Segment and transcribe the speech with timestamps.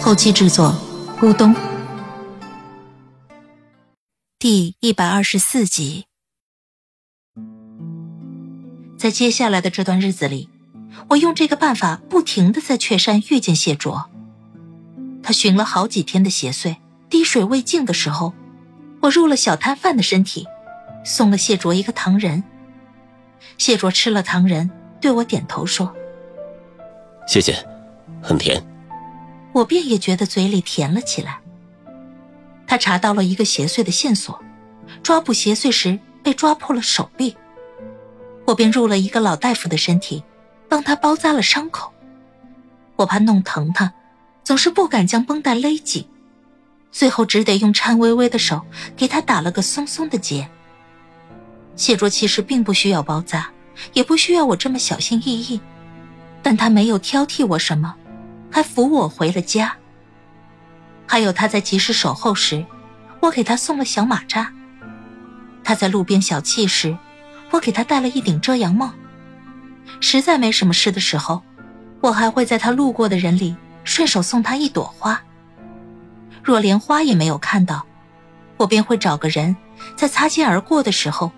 [0.00, 0.74] 后期制作：
[1.20, 1.54] 咕咚。
[4.38, 6.06] 第一百二十四集，
[8.96, 10.48] 在接下来的这段日子里，
[11.10, 14.08] 我用这个办法不停的在雀山遇见谢卓。
[15.22, 16.76] 他寻了好几天的邪祟，
[17.10, 18.32] 滴水未进的时候，
[19.00, 20.46] 我入了小摊贩的身体，
[21.04, 22.42] 送了谢卓一个糖人。
[23.58, 25.92] 谢卓吃了糖人，对我点头说
[27.26, 27.54] ：“谢谢，
[28.22, 28.62] 很甜。”
[29.52, 31.40] 我便也觉得嘴里甜了起来。
[32.66, 34.42] 他查到了一个邪祟的线索，
[35.02, 37.36] 抓捕邪祟时被抓破了手臂，
[38.46, 40.22] 我便入了一个老大夫的身体，
[40.68, 41.92] 帮他包扎了伤口。
[42.96, 43.92] 我怕弄疼他。
[44.44, 46.08] 总是不敢将绷带勒紧，
[46.90, 48.62] 最后只得用颤巍巍的手
[48.96, 50.48] 给他打了个松松的结。
[51.76, 53.50] 谢卓其实并不需要包扎，
[53.92, 55.60] 也不需要我这么小心翼翼，
[56.42, 57.94] 但他没有挑剔我什么，
[58.58, 59.76] 还扶我回了家。
[61.06, 62.66] 还有他在集市守候时，
[63.20, 64.46] 我给他送了小马扎；
[65.62, 66.98] 他在路边小憩时，
[67.52, 68.92] 我给他戴了一顶遮阳帽。
[70.00, 71.40] 实在没什么事的时候，
[72.00, 73.56] 我还会在他路过的人里。
[73.84, 75.22] 顺手送他一朵花。
[76.42, 77.86] 若连花也没有看到，
[78.56, 79.56] 我便会找个人，
[79.94, 81.30] 在擦肩而过的时候，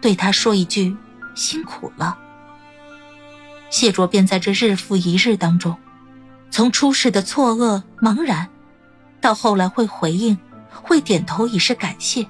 [0.00, 0.96] 对他说一句
[1.34, 2.16] “辛苦了”。
[3.68, 5.76] 谢卓便在这日复一日当中，
[6.52, 8.48] 从初始的错愕茫然，
[9.20, 10.38] 到后来会回应，
[10.70, 12.24] 会点头以示感谢。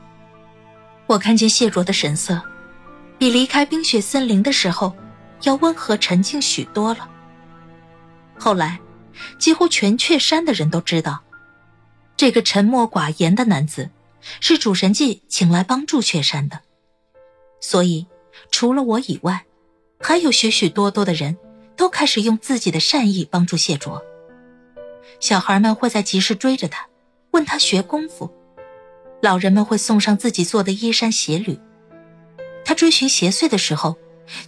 [1.06, 2.40] 我看见谢卓的神色，
[3.18, 4.94] 比离开冰雪森林的时候，
[5.42, 7.10] 要温和沉静许多了。
[8.38, 8.80] 后来。
[9.38, 11.22] 几乎全雀山的人都知道，
[12.16, 13.90] 这个沉默寡言的男子
[14.40, 16.58] 是主神祭请来帮助雀山的。
[17.60, 18.06] 所以，
[18.50, 19.44] 除了我以外，
[20.00, 21.36] 还有许许多多的人
[21.76, 24.02] 都开始用自己的善意帮助谢卓。
[25.22, 26.88] 小孩们会在集市追着他，
[27.30, 28.28] 问他学功夫；
[29.22, 31.60] 老人们会送上自己做的衣衫鞋履。
[32.64, 33.96] 他追寻邪祟的时候，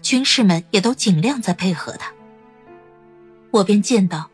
[0.02, 2.12] 军士们也都尽量在配合他。
[3.52, 4.28] 我便见到。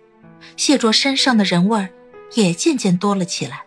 [0.56, 1.90] 谢卓身上的人味儿
[2.32, 3.64] 也渐渐多了起来。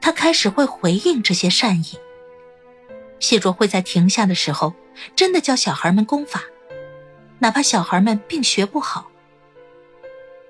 [0.00, 1.98] 他开始会回应这些善意。
[3.20, 4.72] 谢卓会在停下的时候，
[5.14, 6.42] 真的教小孩们功法，
[7.40, 9.10] 哪怕小孩们并学不好。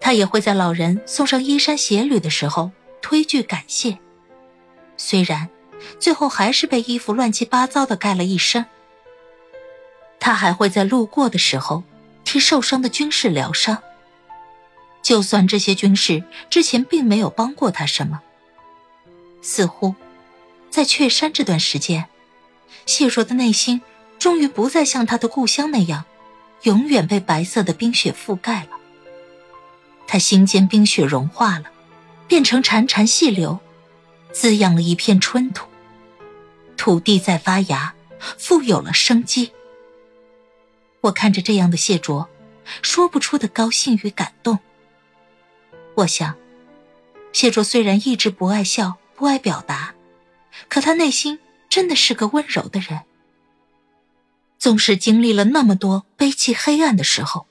[0.05, 2.71] 他也会在老人送上衣衫鞋履的时候
[3.01, 3.97] 推拒感谢，
[4.99, 5.49] 虽然
[5.99, 8.67] 最后还是被衣服乱七八糟的盖了一身。
[10.21, 11.83] 他还会在路过的时候
[12.23, 13.83] 替受伤的军士疗伤。
[15.03, 18.21] 就算这些军士之前并没有帮过他什么，
[19.41, 19.95] 似乎
[20.69, 22.05] 在雀山这段时间，
[22.85, 23.81] 谢若的内心
[24.19, 26.05] 终于不再像他的故乡那样，
[26.65, 28.84] 永远被白色的冰雪覆盖了。
[30.07, 31.65] 他心间冰雪融化了，
[32.27, 33.59] 变成潺潺细流，
[34.33, 35.67] 滋养了一片春土，
[36.77, 37.95] 土地在发芽，
[38.39, 39.53] 富有了生机。
[41.03, 42.29] 我看着这样的谢卓，
[42.81, 44.59] 说不出的高兴与感动。
[45.97, 46.35] 我想，
[47.33, 49.95] 谢卓虽然一直不爱笑、不爱表达，
[50.69, 51.39] 可他内心
[51.69, 53.01] 真的是个温柔的人。
[54.59, 57.47] 纵使经历了那么多悲戚黑暗的时候，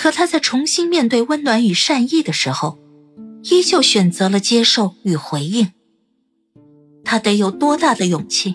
[0.00, 2.78] 可他在重新面对温暖与善意的时候，
[3.42, 5.72] 依旧选择了接受与回应。
[7.04, 8.54] 他得有多大的勇气，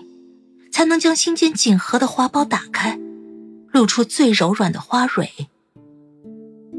[0.72, 2.98] 才能将心间紧合的花苞打开，
[3.70, 5.30] 露出最柔软的花蕊？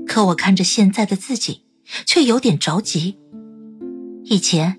[0.05, 1.61] 可我看着现在的自己。
[2.05, 3.17] 却有点着急。
[4.25, 4.77] 以前，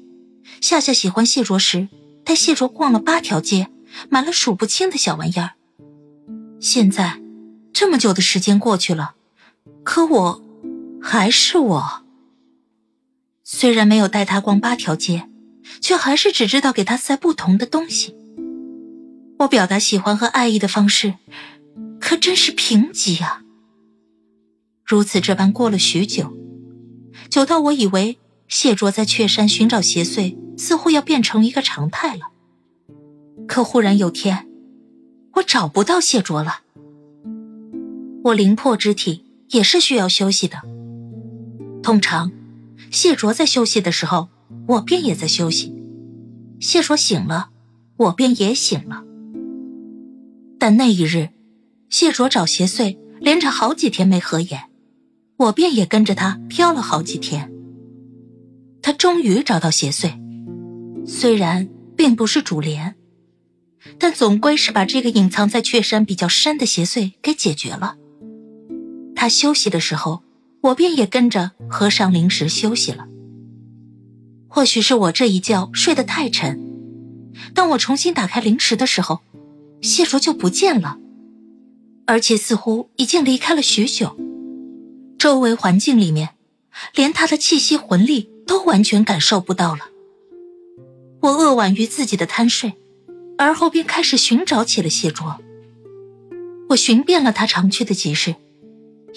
[0.60, 1.88] 夏夏喜欢谢卓时，
[2.22, 3.68] 带谢卓逛了八条街，
[4.10, 5.52] 买了数不清的小玩意儿。
[6.60, 7.18] 现在，
[7.72, 9.14] 这么久的时间过去了，
[9.90, 10.43] 可我，
[11.00, 12.02] 还是我。
[13.43, 15.31] 虽然没有带他逛八条街，
[15.81, 18.14] 却还是只知道给他塞不同的东西。
[19.38, 21.14] 我表达喜欢和爱意的方式，
[21.99, 23.43] 可真是贫瘠啊！
[24.85, 26.37] 如此这般过了许久。
[27.31, 32.29] 久到我以为谢卓在雀山寻找邪祟，似乎要变成一个常态了。
[33.46, 34.46] 可忽然有天，
[35.37, 36.61] 我找不到谢卓了。
[38.25, 40.62] 我灵魄之体也是需要休息的。
[41.82, 42.30] 通常，
[42.90, 44.28] 谢卓在休息的时候，
[44.66, 45.72] 我便也在休息；
[46.60, 47.50] 谢卓醒了，
[47.96, 49.04] 我便也醒了。
[50.58, 51.30] 但那一日，
[51.88, 54.64] 谢卓找邪祟，连着好几天没合眼，
[55.36, 57.50] 我便也跟着他飘了好几天。
[58.82, 60.18] 他终于找到邪祟，
[61.06, 62.96] 虽然并不是主联，
[63.98, 67.96] 但总归是把这个隐藏在雀山比较深的邪祟给解决了。
[69.18, 70.22] 他休息的时候，
[70.60, 73.08] 我便也跟着喝上零食休息了。
[74.46, 76.56] 或许是我这一觉睡得太沉，
[77.52, 79.18] 当我重新打开零食的时候，
[79.82, 80.98] 谢卓就不见了，
[82.06, 84.16] 而且似乎已经离开了许久。
[85.18, 86.28] 周围环境里面，
[86.94, 89.80] 连他的气息魂力都完全感受不到了。
[91.22, 92.74] 我扼腕于自己的贪睡，
[93.36, 95.40] 而后便开始寻找起了谢卓。
[96.68, 98.36] 我寻遍了他常去的集市。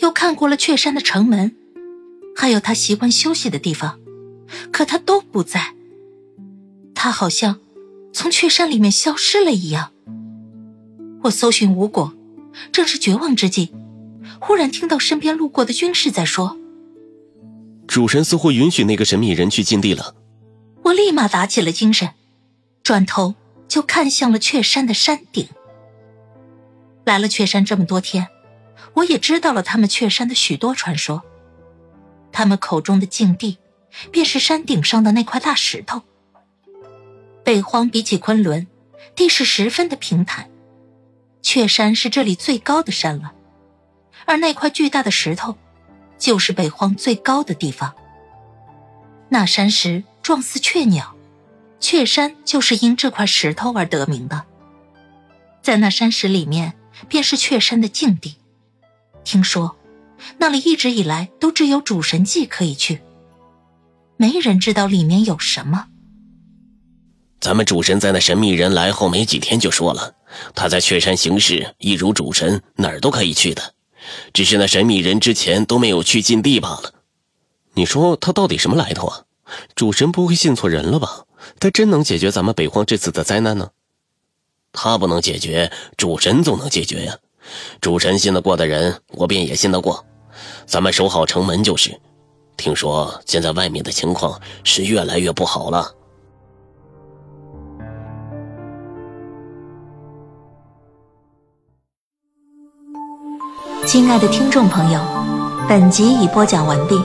[0.01, 1.56] 又看过了雀山的城门，
[2.36, 4.00] 还有他习惯休息的地方，
[4.71, 5.74] 可他都不在。
[6.95, 7.59] 他好像
[8.12, 9.92] 从雀山里面消失了一样。
[11.24, 12.13] 我搜寻无果，
[12.71, 13.71] 正是绝望之际，
[14.39, 16.57] 忽然听到身边路过的军士在说
[17.88, 20.15] ：“主神似乎允许那个神秘人去禁地了。”
[20.83, 22.09] 我立马打起了精神，
[22.81, 23.36] 转头
[23.68, 25.48] 就看向了雀山的山顶。
[27.06, 28.27] 来了雀山这么多天。
[28.94, 31.24] 我也知道了他们雀山的许多传说，
[32.31, 33.57] 他们口中的禁地，
[34.12, 36.01] 便是山顶上的那块大石头。
[37.44, 38.68] 北荒比起昆仑，
[39.16, 40.50] 地势十分的平坦，
[41.42, 43.33] 雀山是这里最高的山了，
[44.25, 45.57] 而那块巨大的石头，
[46.18, 47.94] 就是北荒最高的地方。
[49.30, 51.16] 那山石状似雀鸟，
[51.80, 54.44] 雀山就是因这块石头而得名的。
[55.62, 56.74] 在那山石里面，
[57.07, 58.36] 便是雀山的禁地。
[59.24, 59.76] 听说，
[60.38, 63.02] 那里一直以来都只有主神祭可以去，
[64.18, 65.88] 没人知道里面有什么。
[67.40, 70.14] 咱们主神在那神秘人来后没几天就说了，
[70.54, 73.74] 他在雀山行事一如主神，哪儿都可以去的，
[74.34, 76.94] 只是那神秘人之前都没有去禁地罢了。
[77.74, 79.24] 你说他到底什么来头啊？
[79.76, 81.26] 主神不会信错人了吧？
[81.60, 83.72] 他真能解决咱们北荒这次的灾难呢？
[84.72, 87.18] 他不能解决，主神总能解决呀。
[87.80, 90.06] 主神信得过的人，我便也信得过。
[90.66, 92.00] 咱们守好城门就是。
[92.58, 95.92] 听说现在外面的情况是越来越不好了。
[103.84, 105.02] 亲爱的听众朋友，
[105.68, 106.96] 本集已播讲完毕，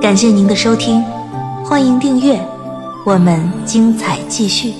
[0.00, 1.00] 感谢您的收听，
[1.64, 2.44] 欢迎订阅，
[3.06, 4.74] 我们精彩继续。